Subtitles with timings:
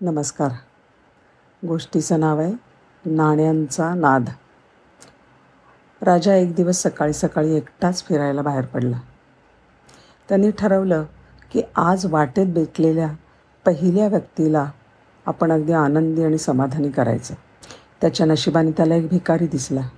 [0.00, 0.50] नमस्कार.
[1.66, 2.52] गोष्टीचं नाव आहे
[3.04, 4.28] नाण्यांचा नाद.
[6.02, 9.00] राजा एक दिवस सकाळी सकाळी एकटाच फिरायला बाहेर पडला.
[10.28, 11.04] त्यांनी ठरवलं
[11.52, 13.08] की आज वाटेत भेटलेल्या
[13.64, 14.70] पहिल्या व्यक्तीला
[15.26, 17.34] आपण अगदी आनंदी आणि समाधानी करायचं.
[18.00, 19.88] त्याच्या नशिबाने त्याला एक भिकारी दिसला.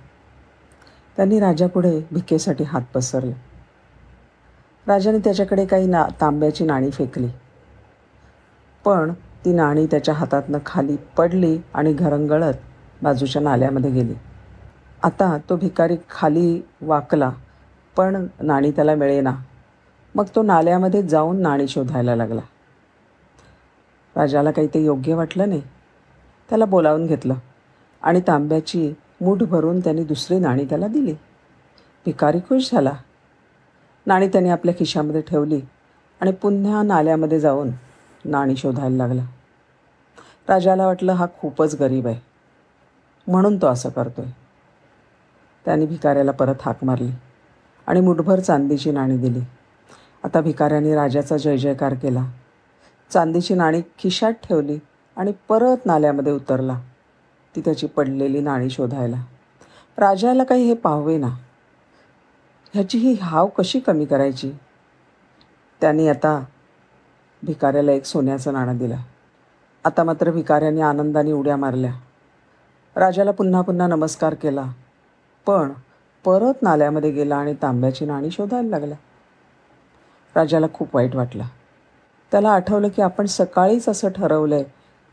[1.17, 3.33] त्यांनी राजापुढे भिकेसाठी हात पसरले.
[4.87, 7.27] राजाने त्याच्याकडे काही ना तांब्याची नाणी फेकली.
[8.85, 9.13] पण
[9.45, 12.53] ती नाणी त्याच्या हातातनं खाली पडली आणि घरंगळत
[13.01, 14.13] बाजूच्या नाल्यामध्ये गेली.
[15.03, 17.31] आता तो भिकारी खाली वाकला
[17.97, 19.35] पण नाणी त्याला मिळेना.
[20.15, 22.41] मग तो नाल्यामध्ये जाऊन नाणी शोधायला लागला.
[24.15, 25.61] राजाला काही ते योग्य वाटलं नाही.
[26.49, 27.33] त्याला बोलावून घेतलं
[28.01, 31.13] आणि तांब्याची मूठ भरून त्यांनी दुसरी नाणी त्याला दिली.
[32.05, 32.91] भिकारी खुश झाला.
[34.05, 35.61] नाणी त्याने आपल्या खिशामध्ये ठेवली
[36.21, 37.69] आणि पुन्हा नाल्यामध्ये जाऊन
[38.25, 39.25] नाणी शोधायला लागला.
[40.49, 42.19] राजाला वाटलं हा खूपच गरीब आहे.
[43.27, 44.31] म्हणून तो असं करतो आहे
[45.65, 47.11] त्याने भिकाऱ्याला परत हाक मारली
[47.87, 49.39] आणि मुठभर चांदीची नाणी दिली.
[50.23, 52.25] आता भिकाऱ्याने राजाचा जय जयकार केला.
[53.09, 54.79] चांदीची नाणी खिशात ठेवली
[55.17, 56.79] आणि परत नाल्यामध्ये उतरला.
[57.55, 59.23] ती त्याची पडलेली नाणी शोधायला.
[59.97, 61.27] राजाला काही हे पाहावे ना
[62.73, 64.51] ह्याची ही हाव कशी कमी करायची?
[65.81, 66.43] त्याने आता
[67.43, 68.95] भिकाऱ्याला एक सोन्याचं नाणं दिलं.
[69.85, 71.93] आता मात्र भिकाऱ्याने आनंदाने उड्या मारल्या.
[72.95, 74.63] राजाला पुन्हा पुन्हा नमस्कार केला.
[75.47, 75.71] पण
[76.25, 78.95] परत नाल्यामध्ये गेला आणि तांब्याची नाणी शोधायला लागला.
[80.35, 81.43] राजाला खूप वाईट वाटलं.
[82.31, 84.63] त्याला आठवलं की आपण सकाळीच असं ठरवलं आहे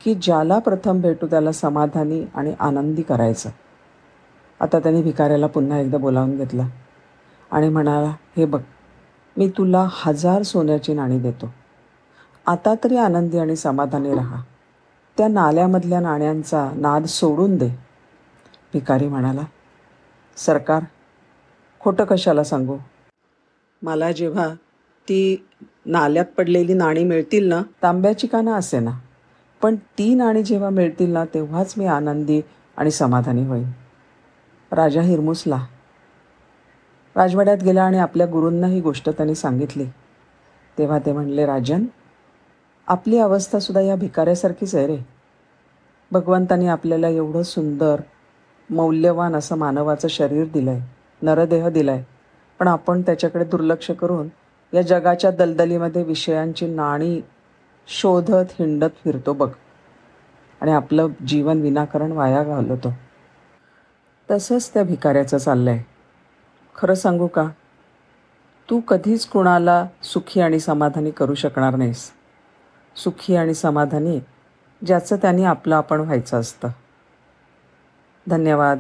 [0.05, 3.51] की ज्याला प्रथम भेटू त्याला समाधानी आणि आनंदी करायचं.
[4.61, 6.65] आता त्याने भिकाऱ्याला पुन्हा एकदा बोलावून घेतलं
[7.51, 8.61] आणि म्हणाला हे बघ
[9.37, 11.55] मी तुला हजार सोन्याची नाणी देतो.
[12.47, 14.43] आता तरी आनंदी आणि समाधानी राहा.
[15.19, 17.69] त्या नाल्यामधल्या नाण्यांचा नाद सोडून दे.
[18.73, 19.43] भिकारी म्हणाला
[20.37, 20.83] सरकार
[21.81, 22.77] खोटं कशाला सांगू?
[23.83, 24.49] मला जेव्हा
[25.09, 25.47] ती
[25.87, 27.63] नाल्यात पडलेली नाणी मिळतील ना?
[27.83, 28.91] तांब्याची का ना असे ना
[29.63, 32.41] पण ती नाणी जेव्हा मिळतील ना तेव्हाच मी आनंदी
[32.77, 33.71] आणि समाधानी होईन.
[34.73, 35.67] राजा हिरमुसला.
[37.17, 39.85] राजवाड्यात गेला आणि आपल्या गुरूंना ही गोष्ट त्यांनी सांगितली.
[40.79, 41.85] तेव्हा ते म्हणले राजन
[42.89, 44.97] आपली अवस्थासुद्धा या भिकाऱ्यासारखीच आहे रे.
[46.13, 48.01] भगवंतानी आपल्याला एवढं सुंदर
[48.71, 50.81] मौल्यवान असं मानवाचं शरीर दिलं आहे
[51.23, 52.05] नरदेह दिला आहे
[52.59, 54.29] पण आपण त्याच्याकडे दुर्लक्ष करून
[54.75, 57.21] या जगाच्या दलदलीमध्ये विषयांची नाणी
[57.87, 59.51] शोधत हिंडत फिरतो बघ.
[60.61, 62.93] आणि आपलं जीवन विनाकारण वाया घालवतो.
[64.31, 65.85] तसंच त्या भिकाऱ्याचं चाललं आहे
[66.77, 67.49] खरं सांगू का?
[68.71, 72.16] तू कधीच कुणाला सुखी आणि समाधानी करू शकणार नाहीस.
[72.97, 74.21] सुखी आणि समाधानी
[74.87, 76.69] ज्याचं त्यांनी आपलं आपण व्हायचं असतं.
[78.29, 78.79] धन्यवाद.